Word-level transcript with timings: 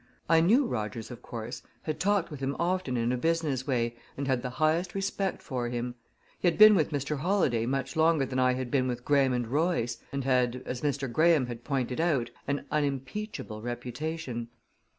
I 0.27 0.41
knew 0.41 0.65
Rogers, 0.65 1.11
of 1.11 1.21
course, 1.21 1.61
had 1.83 1.99
talked 1.99 2.31
with 2.31 2.39
him 2.39 2.55
often 2.57 2.97
in 2.97 3.11
a 3.11 3.17
business 3.17 3.67
way, 3.67 3.97
and 4.17 4.27
had 4.27 4.41
the 4.41 4.49
highest 4.49 4.95
respect 4.95 5.43
for 5.43 5.69
him. 5.69 5.93
He 6.39 6.47
had 6.47 6.57
been 6.57 6.73
with 6.73 6.89
Mr. 6.89 7.19
Holladay 7.19 7.67
much 7.67 7.95
longer 7.95 8.25
than 8.25 8.39
I 8.39 8.53
had 8.53 8.71
been 8.71 8.87
with 8.87 9.05
Graham 9.05 9.39
& 9.43 9.47
Royce, 9.47 9.99
and 10.11 10.23
had, 10.23 10.63
as 10.65 10.81
Mr. 10.81 11.07
Graham 11.11 11.45
had 11.45 11.63
pointed 11.63 12.01
out, 12.01 12.31
an 12.47 12.65
unimpeachable 12.71 13.61
reputation. 13.61 14.47